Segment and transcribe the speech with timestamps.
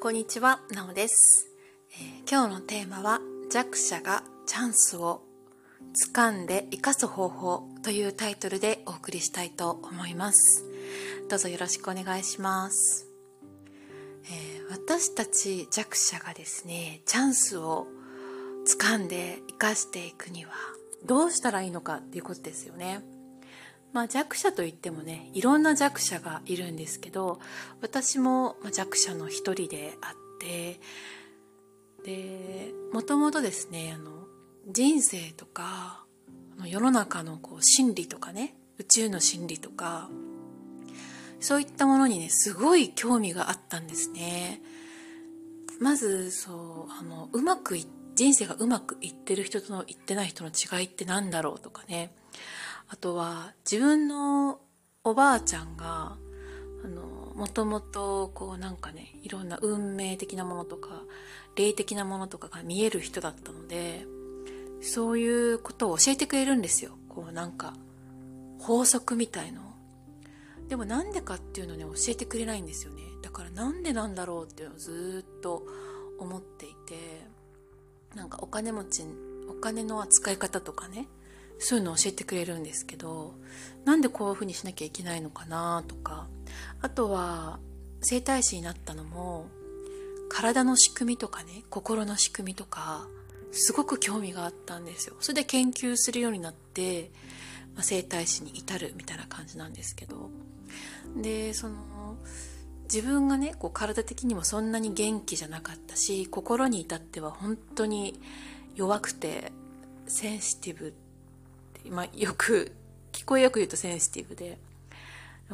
[0.00, 1.50] こんにちは、なおです、
[1.90, 5.22] えー今日のテーマは弱者がチャンスを
[6.14, 10.64] 掴んで生かす方法というタイトルでお送りしたいと思います。
[11.28, 13.08] どうぞよろしくお願いします。
[14.26, 17.88] えー私たち弱者がですね、チャンスを
[18.80, 20.52] 掴んで生かしていくには
[21.06, 23.00] どうしたらいいのかっていうことですよね。
[23.92, 27.40] まあ、弱者といってもねいろんな弱者がいるんですけど
[27.80, 30.80] 私も弱者の一人であって
[32.04, 34.26] でもともとですねあの
[34.70, 36.04] 人生とか
[36.66, 40.08] 世の中のこう心理とかね宇宙の心理とか
[41.40, 44.60] そういったものにねすごい興味があったんですね。
[45.80, 47.86] まずそうあのうまくい
[48.16, 52.12] 人生がうまくいってる人とのいってない人の違いって何だろうとかね。
[52.88, 54.60] あとは自分の
[55.04, 56.16] おばあちゃんが
[56.84, 61.02] あのもともとこうなんかねいろんな運命的なものとか
[61.56, 64.06] 霊的なものとかが見える人だったので
[64.80, 66.92] そういうことを教えてくれるんですよ。
[67.08, 67.74] こうなんか
[68.60, 69.62] 法則みたいの。
[70.68, 73.02] でもなんでかっていうのね教えてくれないんですよね。
[73.22, 75.66] だからなんでなんだろうっていうのをずっと
[76.18, 77.26] 思っていて
[78.14, 79.04] なんかお金持ち
[79.48, 81.08] お金の扱い方とかね
[81.58, 83.34] そういうのを教えてくれるんですけど
[83.84, 86.26] なんでこういうふうにしなきゃいけないのかなとか。
[86.80, 87.58] あとは
[88.00, 89.46] 整体師になったのも
[90.28, 93.06] 体の仕組みとかね心の仕組みとか
[93.50, 95.16] すごく興味があったんですよ。
[95.20, 97.10] それで研究するようになって、
[97.74, 100.30] まあ、整体師に至るみたいな感じなんですけど。
[101.16, 102.16] でその
[102.84, 108.20] 自分がねこう体的にもそんなに元気じゃなかったし心に至っては本当に
[108.74, 109.52] 弱くて
[110.06, 110.94] センシティブ
[111.90, 112.72] まあ、よく
[113.12, 114.58] 聞こえよく言うとセンシティブで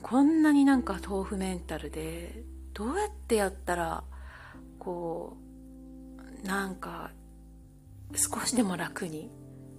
[0.00, 2.42] こんなになんか豆腐メンタルで
[2.72, 4.04] どうやってやったら
[4.78, 5.36] こ
[6.44, 7.10] うなんか
[8.14, 9.30] 少しでも楽に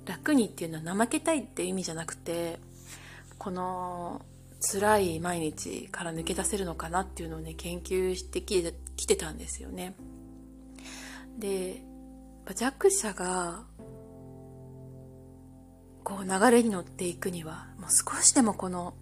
[0.05, 2.59] 楽にっていうのは怠けたいっていう意味じゃなくて
[3.37, 4.21] この
[4.61, 9.95] 辛い毎日から抜け出せるのかなっていうのをね研究してきてきてたんですよね。
[11.37, 11.81] で
[12.55, 13.63] 弱者が
[16.03, 18.93] こう流れに乗っていくにはもう少しでもこの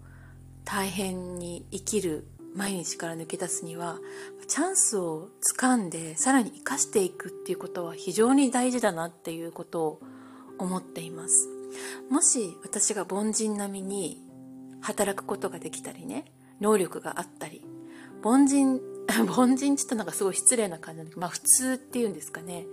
[0.66, 4.00] 大変に生きる毎日から抜け出すには
[4.48, 10.02] チャンスをつかんでさらに生かしていくっていうことは非常に大事だなっていうことを
[10.58, 11.48] 思っています。
[12.10, 14.22] もし私が凡人並みに
[14.82, 16.26] 働くことができたりね
[16.60, 17.64] 能力があったり
[18.24, 18.82] 凡人
[19.36, 22.66] 凡人って言ったのがすごい失礼な感じなんだけどまあ普通っていうんですかね。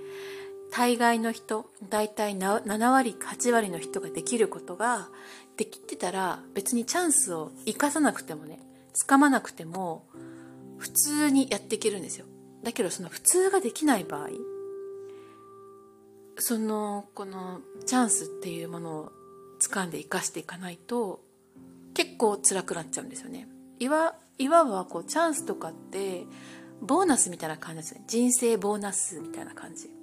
[0.70, 5.08] 大概の人大体7割8割の人ができることが
[5.56, 8.60] できてたら別にチャンスを生かさなくてもね
[8.94, 10.06] 掴まなくても
[10.78, 12.26] 普通にやっていけるんですよ。
[12.62, 14.28] だけどその普通ができない場合
[16.38, 19.12] そのこのチャンスっていうものを
[19.60, 21.20] 掴んで生かしていかないと
[21.94, 23.48] 結構辛くなっちゃうんですよね。
[23.78, 26.26] いわいわばこうチャンスとかって
[26.80, 28.04] ボーナスみたいな感じですね。
[28.06, 29.97] 人生ボーナスみたいな感じ。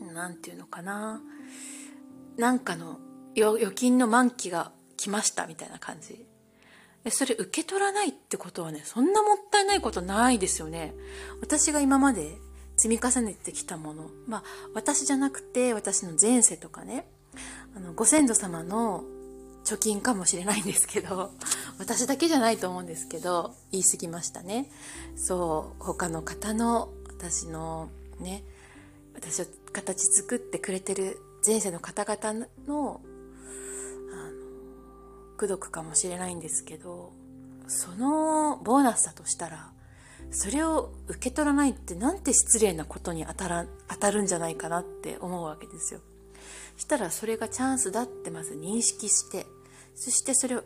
[0.00, 1.20] なんていうのかな。
[2.36, 2.98] なんかの
[3.36, 6.26] 預金の満期が来ましたみたいな感じ。
[7.10, 10.94] それ受け取らないってことはねそんなもったいないことないですよね。
[11.40, 12.36] 私が今まで
[12.76, 14.10] 積み重ねてきたもの。
[14.26, 14.42] まあ
[14.74, 17.06] 私じゃなくて私の前世とかね。
[17.76, 19.04] あのご先祖様の
[19.64, 21.30] 貯金かもしれないんですけど
[21.78, 24.70] 私だけじゃないと思うんですけど言い過ぎましたね。
[25.16, 28.44] そう他の方の私のね
[29.14, 33.00] 私を形作ってくれてる前世の方々のあの
[35.36, 37.12] 功徳かもしれないんですけど
[37.68, 39.70] そのボーナスだとしたら
[40.30, 46.00] それを受け取らないってなんて失礼なことに当たら当たるんじゃないかなって思うわけですよ。
[46.76, 49.46] したらそれがチャンスだってまず認識して
[49.94, 50.62] そしてそれを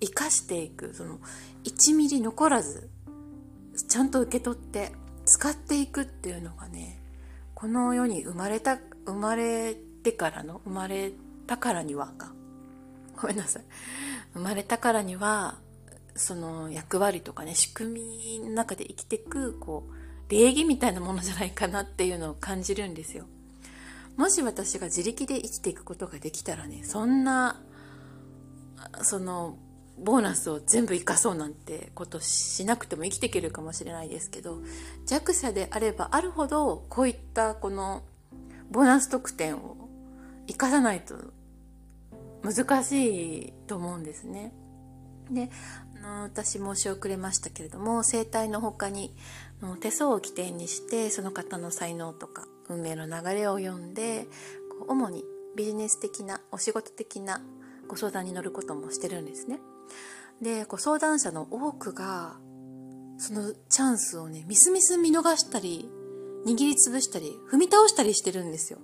[0.00, 1.18] 生かしていくその
[1.64, 2.88] 1ミリ残らず
[3.88, 4.92] ちゃんと受け取って
[5.24, 6.97] 使っていくっていうのがね
[7.58, 11.10] この世に生まれた生まれてからの生まれ
[11.48, 12.32] たからにはか。
[13.20, 13.64] ごめんなさい。
[14.32, 15.56] 生まれたからには
[16.14, 23.24] その役割とかね仕組みの中で生きてくこう礼儀みたいなものじゃないかなっていうのを感じるんですよ。
[24.16, 27.60] もし私が自力で生きていくことができたらねそんな
[29.02, 29.58] その
[30.02, 34.58] ボーナスを全部生かそうなんてことしなくても生きていけるかもしれないですけど
[35.06, 38.02] 弱者であればあるほどこういったこの
[38.70, 39.76] ボーナス特典を
[40.46, 41.16] 生かさないと
[42.42, 44.52] 難しいと思うんですね
[45.30, 45.50] で
[46.02, 49.14] あの私申し遅れましたけれども生態の他に
[49.80, 54.26] 手相を起点にしてその方の才能とか運命の流れを読んで
[54.86, 55.24] 主に
[55.56, 57.40] ビジネス的なお仕事的な
[57.88, 59.58] ご相談に乗ることもしてるんですね。
[60.42, 62.36] でご相談者の多くが
[63.18, 65.88] そのチャンスをねみすみす見逃したり
[66.46, 68.78] 握りつぶしたり踏み倒したりしてるんですよ。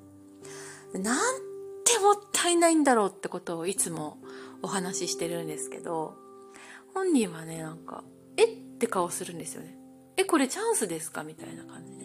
[0.94, 1.40] なん
[1.84, 4.18] てもったいないんだろうってことをいつも
[4.62, 6.14] お話ししてるんですけど
[6.92, 8.04] 本人はねなんか
[8.36, 9.76] えって顔するんですよね。
[10.16, 12.04] えこれチャンスですかみたいな感じで。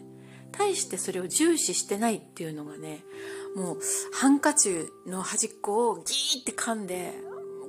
[0.51, 3.05] 対してそれを重視してないっていうのがね
[3.55, 3.79] もう
[4.13, 7.13] ハンカチの端っこをギーって噛んで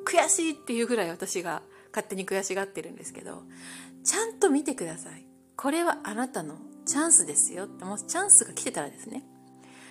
[0.05, 1.63] 悔しいっていうぐらい私が
[1.93, 3.43] 勝手に悔しがってるんですけど
[4.05, 5.27] ちゃんと見てください。
[5.57, 6.57] これはあなたの
[6.87, 9.25] チャンスですよってもしチャンスが来てたらですね。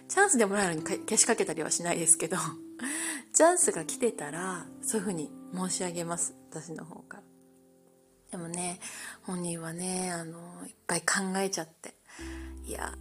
[0.07, 2.37] チャンスでもないのに消しかけたりはしないですけど
[3.33, 6.33] チャンスが来てたらそういうふうに申し上げます。
[6.49, 7.23] 私の方から。
[8.31, 8.79] でもね
[9.23, 11.93] 本人はねあのいっぱい考えちゃって。
[12.65, 12.97] いや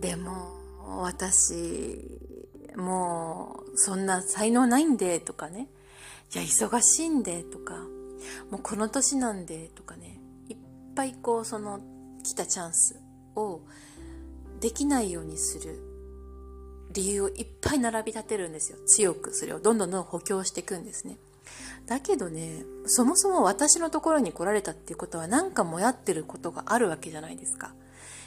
[0.00, 0.60] でも
[1.02, 2.20] 私
[2.76, 5.68] もうそんな才能ないんでとかね。
[6.34, 7.74] いや忙しいんでとか
[8.50, 10.18] もうこの年なんでとかね
[10.48, 10.56] いっ
[10.94, 11.80] ぱいこうその
[12.22, 13.00] 来たチャンス
[13.36, 13.60] を
[14.60, 15.80] できないようにする
[16.92, 18.78] 理由をいっぱい並び立てるんですよ。
[18.86, 21.16] 強くそれをどんどんどん補強していくんですね。
[21.86, 27.74] だけどねそもそも私のところに来られたっていうことは何かもやってることがあるわけじゃないですか。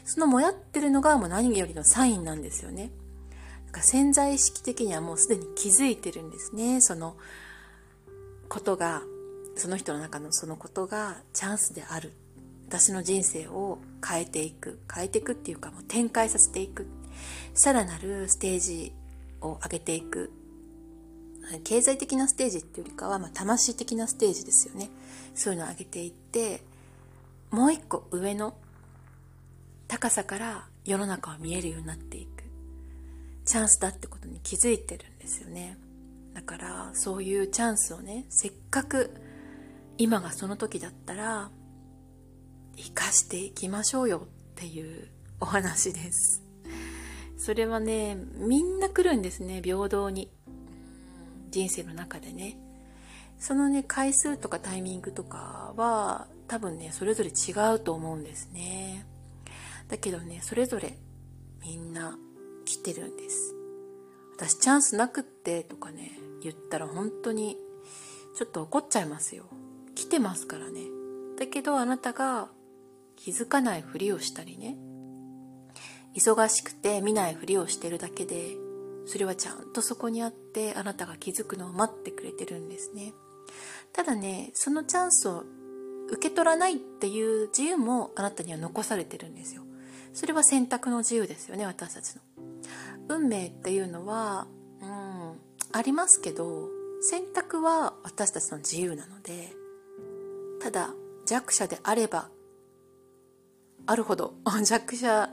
[0.04, 2.92] そのもやってるのがもう何よりのサインなんですよね。
[3.68, 6.82] だから潜在意識的にはもうすでに気づいてるんですね。
[6.82, 7.16] その
[8.50, 9.02] ことが
[9.56, 12.14] その人の中のそのことがチャンスである。
[12.68, 14.80] 私の人生を変えていく。
[14.94, 16.88] 変えていくっていうかもう展開させていく。
[17.54, 18.94] さらなるステージ
[19.42, 20.32] を上げていく。
[21.64, 24.90] 経済的なステージっていうよりかは、まあ、魂的なステージですよね。
[25.36, 26.62] そういうのを上げていって
[27.52, 28.56] もう一個上の
[29.88, 32.44] 高さから世の中は見えるようになっていく。
[33.46, 35.78] チャンスだってことに気づいてるんですよね。
[36.36, 39.10] だからそういうチャンスをねせっかく
[39.98, 41.50] 今がその時だったら
[42.76, 45.08] 生かしていきましょうよっていう
[45.40, 46.44] お話です。
[47.38, 50.30] それはねみんな来るんですね平等に。
[51.52, 52.58] 人生の中でね。
[53.40, 59.06] そのね回数とかタイミングとかは多分ねそれぞれ違うと思うんですね。
[59.88, 60.98] だけどねそれぞれ
[61.62, 62.18] みんな
[62.66, 63.55] 来てるんです。
[64.36, 66.12] 私チャンスなくってとかね
[66.42, 67.58] 言ったら本当に
[68.36, 69.46] ちょっと怒っちゃいますよ。
[69.96, 70.82] 来てますからね。
[71.40, 72.50] だけどあなたが
[73.16, 74.76] 気づかないふりをしたりね。
[76.16, 78.56] 忙しくて見ないふりをしてるだけで
[79.06, 83.14] それはちゃんとそこにあってあなたが気づくのを待ってくれてるんですね。
[83.94, 85.44] ただねそのチャンスを
[86.10, 89.64] 受け取らないっていう自由もあなたには残されてるんですよ。
[90.14, 92.22] それは選択の自由ですよね私たちの。
[93.08, 94.48] 運命っていうのは
[94.82, 95.40] うん
[95.72, 96.70] ありますけど
[97.02, 99.54] 選択は私たちの自由なので
[100.62, 100.90] ただ
[101.26, 102.30] 弱者であれば
[103.86, 105.30] あるほど 弱者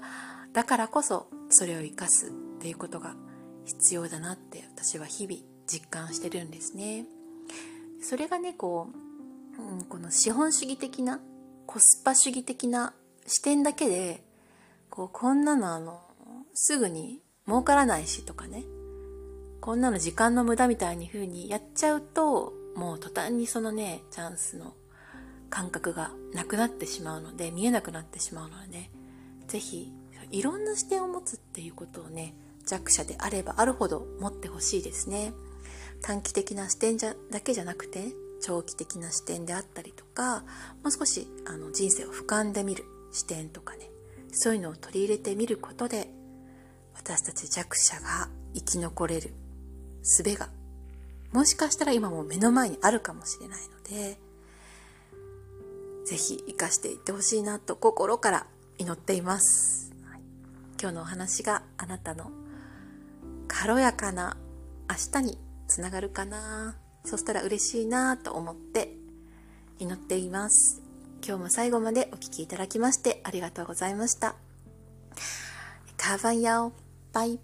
[0.53, 2.31] だからこそそれを生かすっ
[2.61, 3.15] ていうことが
[3.65, 7.07] 必要だなって私は日々実感してるんですね。
[8.03, 8.89] それがねこ
[9.59, 11.21] う、うん、この資本主義的な
[11.67, 12.94] コスパ主義的な
[13.27, 14.25] 視点だけで
[14.91, 16.03] こうこんなのあの
[16.53, 18.65] すぐに儲からないしとかね。
[19.61, 24.75] こんなの時間の無駄みたいに風にやっちゃうともう途端にそのねチャンスの
[25.51, 28.91] 感覚がなくなってしまうので見えなくなってしまうのでね。
[29.46, 29.93] 是非
[30.31, 32.34] いろんな視点を持つっていうことをね
[32.67, 35.32] 弱者であればあるほど持ってほしいですね。
[36.01, 40.41] 短期的な視点じゃだけじゃなくて長期的な視点であったりとか
[40.82, 43.91] もう少しあの人生を俯瞰で見る視点とかね
[44.32, 46.08] そういうのを取り入れてみることで
[46.94, 49.32] 私たち弱者が生き残れる
[50.03, 50.49] 術が
[51.32, 54.19] もしかしたら今も目の前にあるかもしれないので
[56.05, 58.46] ぜひ活かしていってほしいなと心から
[58.79, 59.93] 祈っています、
[60.81, 62.31] 今日のお話があなたの
[63.49, 64.37] 軽やかな
[64.91, 66.77] 明日につながるかな。
[67.05, 68.93] そしたら嬉しいなと思って
[69.79, 70.82] 祈っています。
[71.25, 74.34] 今日も最後までお聴きいただきましてありがとうございました。
[75.96, 76.81] カバンヤオ。
[77.13, 77.39] バイ